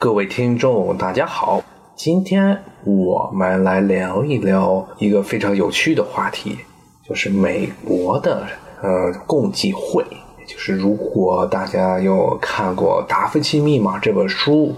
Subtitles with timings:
[0.00, 1.60] 各位听众，大家好，
[1.96, 6.56] 今天我们来聊一聊一个非常有趣的话题，
[7.04, 8.46] 就是美国的
[8.80, 10.04] 呃共济会。
[10.46, 14.72] 就是如果大家有看过《达芬奇密码》这本书，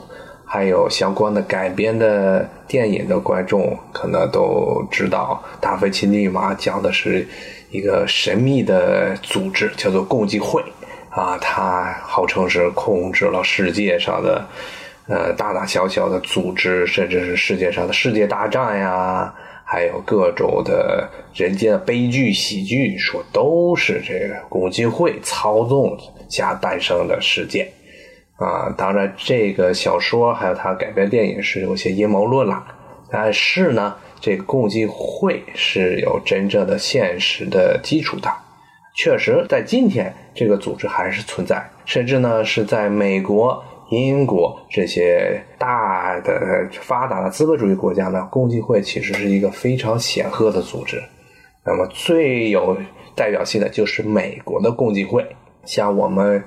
[0.47, 7.29] 还有相关的改编的电影的观众，可能都知道《达芬奇密码》讲的是
[7.71, 10.65] 一个神秘的组织，叫做共济会
[11.11, 14.49] 啊，它号称是控制了世界上的
[15.11, 19.35] 呃大大小小的组织，甚至是世界上的世界大战呀。
[19.73, 25.97] 还有各种的人间的悲剧、喜剧，说都是这个共济会操纵
[26.29, 27.69] 下诞生的事件
[28.35, 28.75] 啊。
[28.77, 32.67] 当然，这个小说还有它改编电影是有些阴谋论了，
[33.13, 38.29] 但是呢，这个共济会是有真正的现实的基础的。
[38.97, 43.65] 确实，在今天这个组织还是存在，甚至呢是在美国。
[43.91, 51.03] 英国这些大的发达的资本主义国家呢，共济会其实是一个非常显赫的组织。
[51.67, 52.77] 那么最有
[53.15, 55.27] 代表性的就是美国的共济会，
[55.65, 56.43] 像我们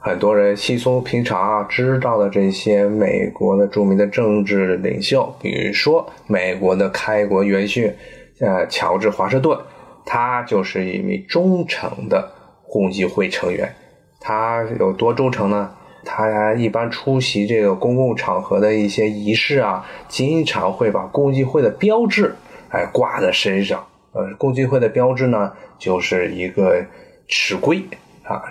[0.00, 7.92] 很多人稀松平常知道的这些美国的著名的政治领袖，比如说美国的开国元勋，
[8.40, 9.56] 呃，乔治华盛顿，
[10.04, 12.30] 他就是一名忠诚的
[12.68, 13.72] 共济会成员。
[14.20, 15.70] 他有多忠诚呢？
[16.04, 22.34] 他一般出席这个公共场合的一些仪式啊，经常会把共济会的标志
[22.70, 23.84] 哎挂在身上。
[24.12, 26.84] 呃，共济会的标志呢，就是一个
[27.28, 27.82] 尺规
[28.22, 28.42] 啊，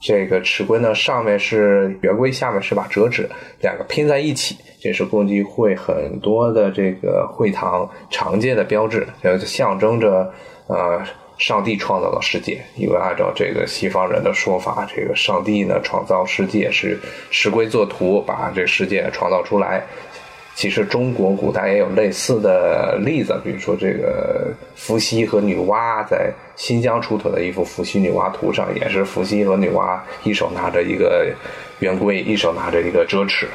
[0.00, 3.28] 这个尺规呢上面是圆规，下面是把折纸，
[3.60, 10.32] 两个拼在一起，这是共济会很多的这个会堂常见的标志，呃，象征着
[10.66, 11.02] 呃。
[11.36, 16.98] 上帝创造了世界，因为按照这个西方人的说法，这个上帝呢创造世界是
[17.30, 19.84] 石龟作图，把这世界创造出来。
[20.54, 31.26] 其实中国古代也有类似的例子，比如说这个伏羲和女娲在新疆出土的一幅伏羲女娲图上，也是伏羲和女娲一手拿着一个
[31.80, 33.48] 圆规，一手拿着一个折尺。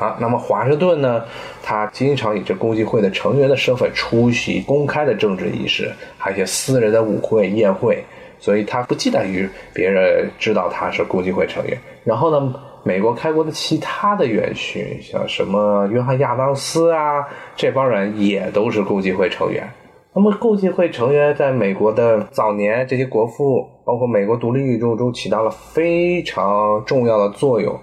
[0.00, 1.22] 啊，那么华盛顿呢？
[1.62, 8.02] 他经常以这共济会的成员的身份出席公开的政治仪式，还有一些私人的舞会宴会，
[8.38, 11.78] 所以他不忌惮于别人知道他是共济会成员。
[12.02, 19.68] 然后呢，美国开国的其他的元勋，像什么约翰亚当斯啊，这帮人也都是共济会成员。
[20.14, 27.78] 那么，共济会成员在美国的早年，这些国父，包括美国独立运动中起到了非常重要的作用。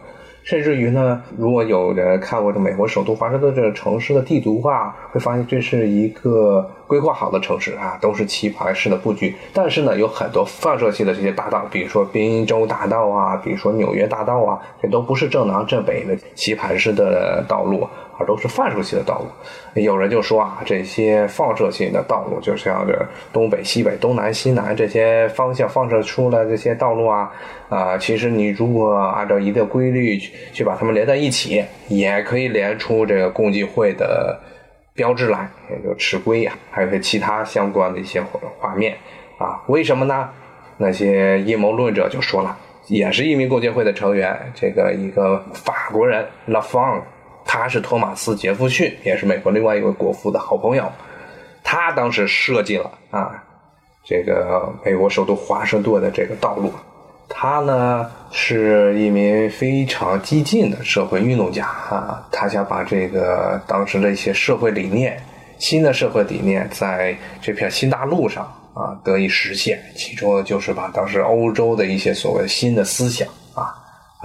[0.47, 9.35] 甚至于呢，如果有人看过这美国首都华盛顿这个城市的地图的话，会发现这是一个规划好的城市啊，都是棋盘式的布局。
[9.51, 17.85] 但是呢，有很多放射性的这些大道，比如说宾州大道啊，比如说纽约大道啊，这都不是正南正北的棋盘式的道路。
[18.19, 27.31] 而都是放射性的道路，有人就说啊，这些放射性的道路就像这东北、西北、东南、西南这些方向放射出来这些道路啊，
[27.69, 34.39] 啊，其实你如果按照一定规律去去把它们连在一起，也可以连出这个共济会的
[34.95, 38.19] 标志来，也就尺规呀，还有些其他相关的一些
[38.57, 38.95] 画面
[39.37, 39.61] 啊。
[39.67, 40.29] 为什么呢？
[40.77, 42.57] 那些阴谋论者就说了，
[42.87, 46.99] 也是一名共济会的成员，这个一个法国人拉方。
[47.47, 50.91] 他是托马斯·杰弗逊，也是美国另外一位国父的好朋友。
[51.63, 53.43] 他当时设计了啊，
[54.05, 56.71] 这个美国首都华盛顿的这个道路。
[57.29, 65.21] 他呢是一名非常激进的社会运动家啊，他想把这个当时的一些社会理念、
[65.57, 69.77] 新的社会理念，在这片新大陆上啊得以实现。
[69.95, 73.27] 其中就是把当时欧洲的一些所谓新的思想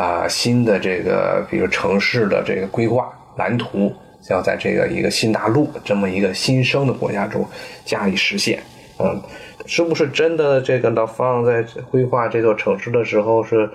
[0.02, 0.26] 啊。
[0.28, 3.92] 新的这个，比如城市的这个规划蓝图，
[4.30, 7.46] 要在这个一个新大陆这么一个新生的国家中
[7.84, 8.58] 加以实现。
[8.98, 9.20] 嗯，
[9.66, 10.60] 是不是真的？
[10.60, 13.68] 这个老方在规划这座城市的时候是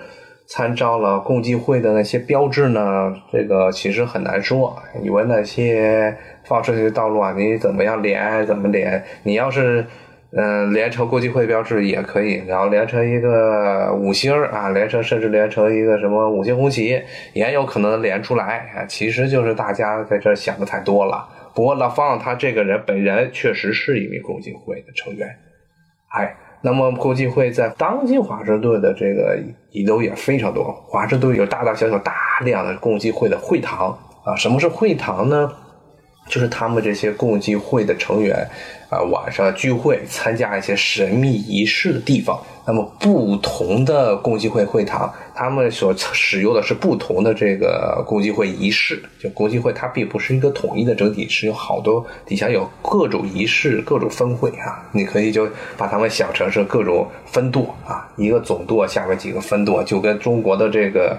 [0.46, 2.80] 参照了共济会的那些标志呢？
[3.32, 4.76] 这个其实很难说。
[5.02, 8.46] 你问那些放射性的道路啊，你怎么样连？
[8.46, 9.02] 怎么连？
[9.22, 9.84] 你要是。
[10.30, 17.02] 嗯，连成国际会标志也可以，然后连成一个五星啊，连成甚至连成一个什么五星红旗，
[17.32, 18.84] 也有可能连出来啊。
[18.84, 21.26] 其实就是大家在这想的太多了。
[21.54, 25.26] 不过老方他这个人本人确实是一名共济会的成员，
[26.08, 29.38] 哎，那么共济会在当今华盛顿的这个
[29.70, 30.70] 遗留也非常多。
[30.86, 32.12] 华盛顿有大大小小大
[32.44, 34.36] 量的共济会的会堂啊。
[34.36, 35.50] 什么是会堂呢？
[36.28, 38.46] 就是他们这些共济会的成员
[38.88, 42.38] 啊，晚上聚会参加一些神秘仪式的地方。
[42.66, 49.02] 那么不同的共济会会堂，他们所使用的是不同的这个共济会仪式。
[49.18, 54.86] 就共济会它并不是一个统一的整体，是有好多底下有各种仪式、各种分会啊。
[54.92, 55.48] 你可以就
[55.78, 61.16] 把它们想成是各种分舵啊，一个总舵下面几个分舵，就跟中国的这个。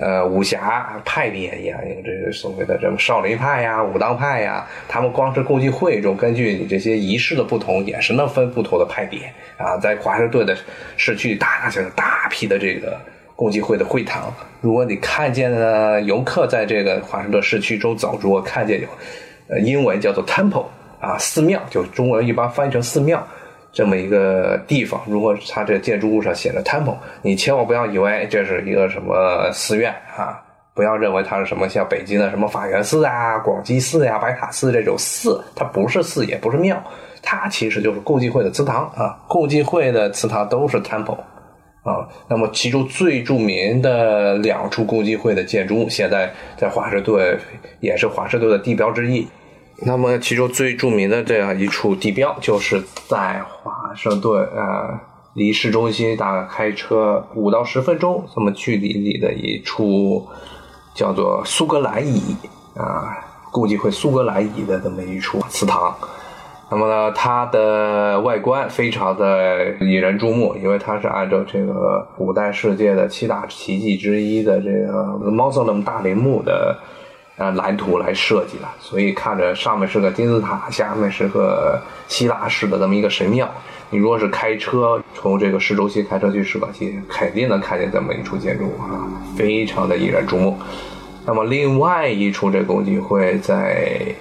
[0.00, 9.76] 呃，武侠派别一样，有这个所谓的什么少林派呀、武当派呀，他们光是共济会中，根据你这些仪式的不同，也是能分不同的派别啊。
[9.76, 10.56] 在华盛顿的
[10.96, 12.98] 市区，大就是大批的这个
[13.36, 14.32] 共济会的会堂。
[14.62, 18.88] 如果你看见了游客在这个华盛顿市区中走，如果看见有，
[19.48, 20.64] 呃，英文叫做 temple
[20.98, 23.22] 啊，寺庙，就中文一般翻译成寺庙。
[23.72, 30.42] 这么一个地方，如果它这建筑物上写着 temple，你千万不要以为这是一个什么寺院啊，
[30.74, 36.82] 不要认为它是什么像北京的什么法源寺啊、广济寺呀、白塔寺这种寺，它不是寺，也不是庙，
[37.22, 39.16] 它其实就是共济会的祠堂啊。
[39.28, 41.18] 共济会的祠堂都是 temple
[41.84, 42.08] 啊。
[42.28, 47.38] 那么其中最著名的两处共济会的建筑物，现在在华盛顿
[47.78, 49.28] 也是华盛顿的地标之一。
[49.82, 55.00] 那么，其中最著名的这样一处地标，就是在华盛顿啊，
[55.32, 60.28] 离市中心大概开车五到十分钟这么距离里的一处，
[60.94, 62.36] 叫做苏格兰椅
[62.76, 63.16] 啊，
[63.50, 65.96] 估计会苏格兰椅的这么一处祠堂。
[66.70, 76.76] 那么呢，它的外观非常的引人注目，因为它是按照这个古代世界的七大奇迹之一的这个 Mausoleum 大陵墓的。
[77.40, 83.50] 呃，蓝图来设计的，所以看着上面是个金字塔，下面是个希腊式的这么一个神庙。
[83.88, 90.58] 你如果是开车从这个市中心开车去舍弃，肯定能看见这么一处建筑啊，非常的引人注目。
[91.24, 94.14] 那么另外一处这共济会在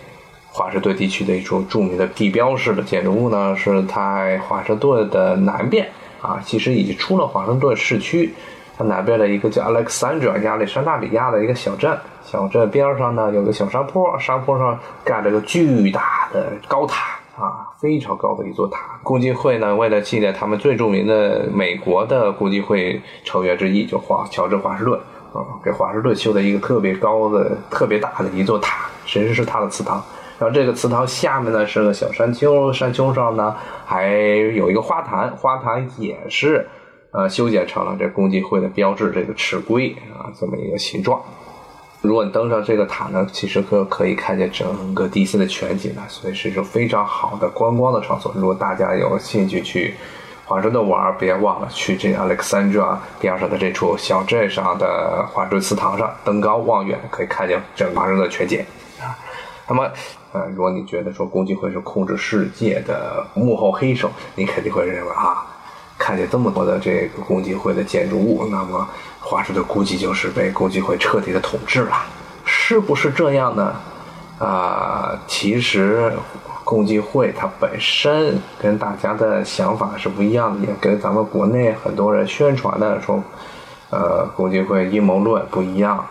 [0.48, 5.86] 华盛顿地区的一处著名的地标式的建筑物呢，是在华盛顿的南边
[6.22, 8.34] 啊，其实已经出了华盛顿市区。
[8.80, 18.98] 它南边的一个叫 Alexandria 亚历山大里亚的一个小镇，小镇边上呢有个小山坡，山坡上盖了个巨大的高塔啊，非常高的一座塔。
[19.04, 24.98] 共济会呢为了纪念他们最著名的美国的共济会成员之一，就华乔治华盛顿
[25.34, 30.02] 啊，给华盛顿修的一个特别高的、特别大的一座塔，其实是他的祠堂。
[30.40, 33.54] 然后这个祠堂下面呢是个小山丘，山丘上呢
[33.86, 36.66] 还有一个花坛，花坛也是。
[37.12, 41.20] 呃，修剪成了这共济会的标志，这个尺规啊，这么一个形状。
[42.02, 48.32] 如果你登上这个塔呢，其实可可以看见整个 DC 的全景的，所以是一种非常好的观光的场所。
[48.36, 49.96] 如果大家有兴趣去
[50.46, 58.64] 华盛顿玩，别忘了去这 Alexandra 边上的这处小镇上的华盛顿祠堂上登高望远，可以看见整个华盛顿全景
[59.02, 59.18] 啊。
[59.68, 59.92] 那么，
[60.32, 65.46] 呃，如果你觉得说共济会是控制世界的幕后黑手，你肯定会认为啊。
[66.10, 68.90] 看见这么多的这个共济会的建筑物，那么
[69.20, 71.98] 华盛顿估计就是被共济会彻底的统治了，
[72.46, 73.76] 是不是这样呢？
[74.40, 76.12] 啊，其实
[76.64, 83.24] 共济会它本身跟大家的想法是不一样的，也跟咱们国内很多人宣传的说，
[83.92, 86.04] 呃，共济会阴谋论不一样。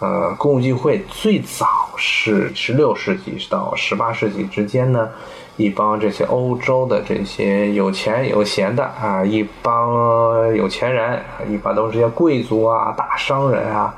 [0.00, 5.08] 呃，共济会最早是十六世纪到十八世纪之间呢。
[5.56, 13.94] 一帮这些欧洲的这些有钱有闲的啊，一帮有钱人，一般都是些贵族啊、大商人啊，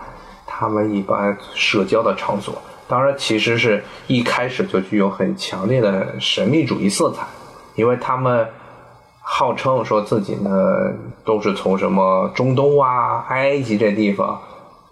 [0.47, 2.55] 他们一般社交的场所。
[2.87, 7.25] 当然，其实是一开始就具有很强烈的神秘主义色彩，
[7.75, 8.47] 因为他们
[9.23, 10.51] 号称说自己呢
[11.25, 14.39] 都是从什么中东啊、埃及这地方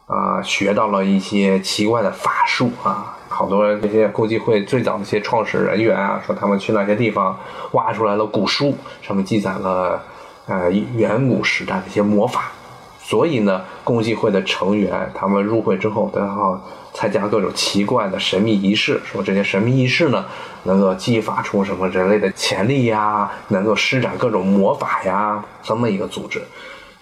[0.06, 3.16] 啊学到了一些奇怪的法术啊。
[3.28, 7.36] 好多这些共济会最早的一些创始人员啊，说他们去那些地方
[7.72, 10.00] 挖出来了古书，上面记载了
[10.46, 12.52] 呃远古时代的一些魔法。
[13.00, 16.58] 所以呢，共济会的成员他们入会之后都要
[16.94, 20.24] 参加各种奇怪的神秘仪式，说这些神秘仪式呢
[20.62, 26.40] 能够激发出什么人类的潜力呀，能够施展各种魔法呀，这么一个组织。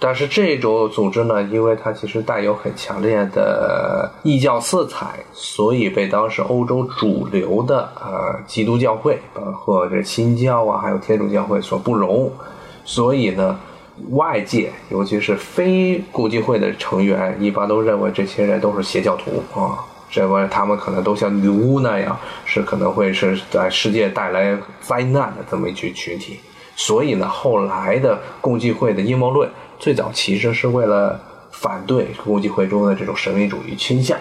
[0.05, 12.29] 但是这种组织呢，因为它其实带有很强烈的异教色彩，所以被当时欧洲主流的呃基督教会，包括这新教啊，还有天主教会所不容。
[12.85, 13.57] 所以呢，
[14.11, 19.79] 外界尤其是非共济会的成员，一般都认为这些人都是邪教徒啊，
[20.11, 26.41] 认为他们可能都像女巫那样，是可能会是在世界带来灾难的这么一群群体。
[26.75, 29.49] 所以呢，后来的共济会的阴谋论。
[29.83, 31.21] 最早其实是为了
[31.51, 34.17] 反对共济会中的这种神秘主义倾向，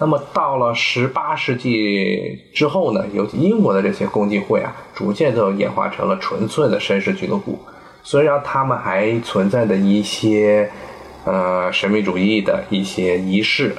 [0.00, 7.56] 那么到了十八世纪之后呢，尤其英国的这些共济会啊，逐渐都演化成了纯粹的绅士俱乐部。
[8.02, 10.68] 虽然他们还存在的一些
[11.24, 13.72] 呃神秘主义的一些仪式，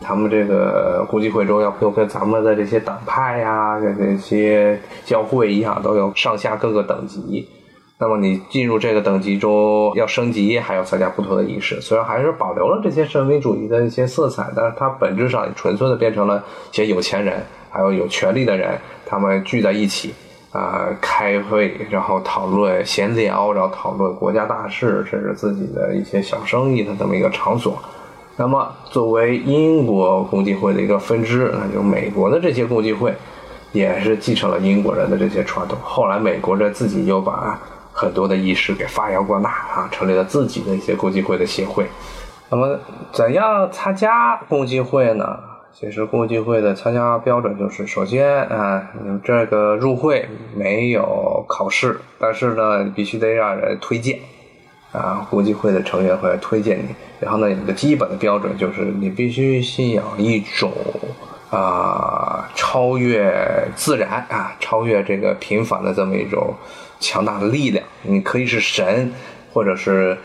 [0.00, 7.48] 他们这个共济会中要又跟咱们的这些党派呀、这些教会一样，都有上下各个等级。
[7.98, 11.80] 那么你进入这个等级中要升级，还要参加不同的仪式。
[11.80, 20.12] 虽然还是保留了这些神秘主义的一些色彩，但是它本质上纯粹的变成了一些有钱人，还有有权利的人，他们聚在一起
[20.52, 27.78] 啊开会，然后讨论闲聊，然后讨论国家大事，甚至自己的一些小生意的这么一个场所。
[28.36, 33.14] 那么作为英国共济会的一个分支，那就美国的这些共济会
[33.72, 35.78] 也是继承了英国人的这些传统。
[35.82, 37.58] 后来美国人自己又把
[37.96, 41.86] 很多的仪式给发扬光大啊，成立了自己的一些共济会的协会。
[42.50, 42.78] 那么，
[43.10, 45.24] 怎样参加共济会呢？
[45.72, 54.18] 其实共济会的参加标准就是，首先啊，你这个入会没有考试，但是呢，必须得让人推荐
[54.92, 56.94] 啊，共济会的成员会推荐你。
[57.18, 60.70] 然后呢，有个基本的标准就是，你必须信仰一种
[61.50, 66.54] 啊，超越自然啊，超越这个平凡的这么一种。
[67.00, 69.12] 强大的力量，你可以是神，
[69.52, 70.16] 或者是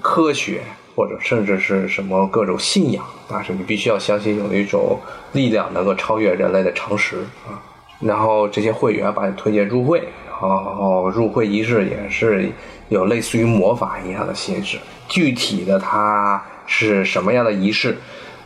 [0.00, 0.62] 科学，
[0.94, 4.98] 或者甚至是什么各种信仰，但是你必须要相信有一种
[5.32, 7.60] 力量能够超越人类的常识啊。
[8.00, 12.50] 然后这些会员把你推荐入会，然后入会仪式也是
[12.88, 14.78] 有类似于魔法一样的性质。
[15.08, 17.96] 具体的它是什么样的仪式，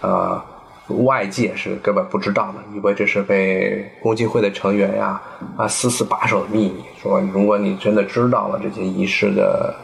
[0.00, 0.42] 呃。
[0.88, 5.20] 外界是根本不知道的，以为这是被共济会的成员呀
[5.56, 6.84] 啊死死把守的秘密。
[7.02, 9.74] 说如果你真的知道了这些仪式的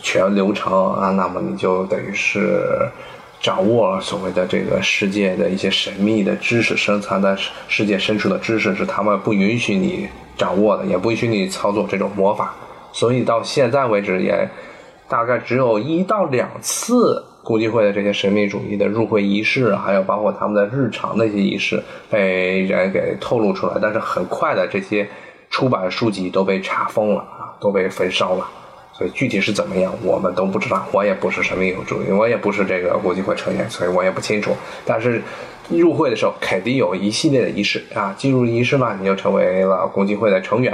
[0.00, 2.88] 全流程啊，那么你就等于是
[3.40, 12.54] 掌握了所谓的这个世界的一些神秘的知识，深藏在世界深处的知识是他们不允许你掌握的，也不允许你操作这种魔法。
[12.92, 14.48] 所以到现在为止，也
[15.08, 17.24] 大概只有一到两次。
[17.44, 23.74] 共济会的这些神秘主义的入会仪式，还有包括他们的日常的一些仪式，被人给透露出来。
[23.80, 25.06] 但是很快的，这些
[25.50, 28.48] 出版书籍都被查封了啊，都被焚烧了。
[28.94, 30.86] 所以具体是怎么样，我们都不知道。
[30.90, 34.56] 我也不是神秘主义，我也不是这个共济会成员，所以我也不清楚。
[34.86, 35.20] 但是
[35.68, 40.72] 入会的时候肯定有一系列的仪式啊，进入仪式嘛，你就成为了共济会的成员。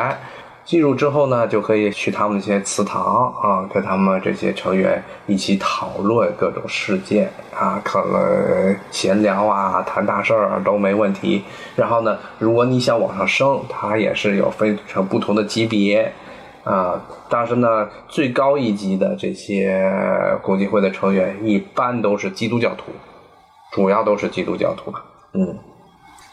[0.71, 11.43] 进入之后呢，就可以去他们那些祠堂啊，跟他们这些成员一起讨论各种事件啊，可能闲聊啊，谈大事儿都没问题。
[11.75, 16.13] 然后呢，如果你想往上升，它也是有分成不同的级别
[16.63, 17.03] 啊。
[17.29, 19.93] 但是呢，最高一级的这些
[20.41, 22.93] 共济会的成员一般都是基督教徒，
[23.73, 25.03] 主要都是基督教徒吧。
[25.33, 25.59] 嗯，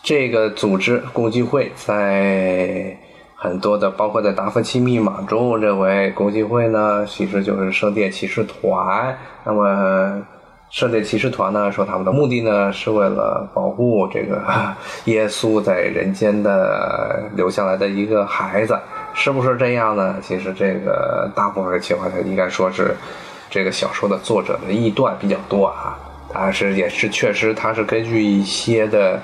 [0.04, 2.96] 这个组织共济会在。
[3.40, 9.16] 很多的，包括在达芬奇密码中，认为共济会呢，其实就是圣殿骑士团。
[9.44, 10.24] 那么，
[10.72, 14.42] 圣殿骑士团呢，说他们的目的呢，是为了保护这个
[15.06, 18.76] 耶稣在人间的留下来的一个孩子，
[19.14, 20.16] 是不是这样呢？
[20.20, 22.96] 其实这个大部分情况下，应该说是
[23.52, 25.96] 这个小说的作者的臆断比较多啊。
[26.34, 29.20] 但是也是确实，他是根据一些的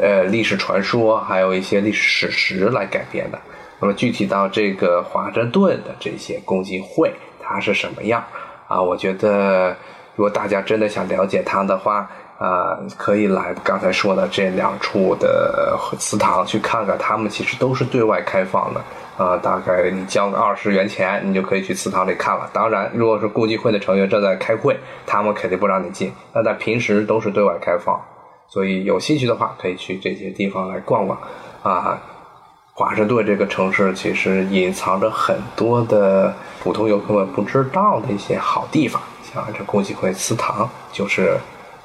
[0.00, 3.38] 呃历史传说，还有一些历史史实来改编的。
[3.78, 8.24] 那么具体到这个华盛顿的这些共济会，它是什么样
[8.68, 8.80] 啊？
[8.80, 9.76] 我觉得，
[10.14, 18.80] 如果大家真的想了解它的话，啊，可以来刚才说的这两处的祠堂去看看，他们其实都是对外开放的
[19.22, 19.36] 啊。
[19.36, 22.48] 大概你交个二十元钱，你就可以去祠堂里看了。
[22.52, 24.74] 当然，如果是共济会的成员正在开会，
[25.06, 26.12] 他们肯定不让你进。
[26.32, 28.00] 那在平时都是对外开放，
[28.48, 31.18] 所以有兴趣的话，可以去这些地方来逛逛
[31.62, 32.00] 啊。
[32.78, 39.00] 华盛顿这个城市其实隐藏着很多的普通游客们不知道的一些好地方，
[39.32, 41.38] 像这共济会祠堂，就是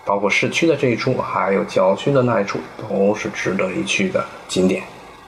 [0.04, 4.84] 包括市区的这一处，还有郊区的那一处，都是值得一去的景点。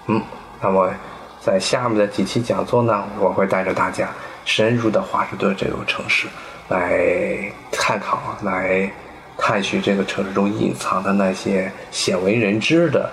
[0.08, 0.22] 嗯，
[0.62, 0.93] 那么
[1.39, 4.10] 在下面的几期讲座呢，我会带着大家
[4.43, 6.27] 深入的华盛顿这座城市
[6.67, 8.91] 来探讨，来
[9.38, 13.10] 探寻这个城市中隐藏的那些鲜为人知的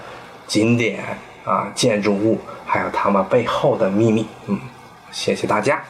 [0.48, 1.16] 景点。
[1.44, 4.26] 啊，建筑物，还有他们背后的秘密。
[4.46, 4.58] 嗯，
[5.10, 5.82] 谢谢大家。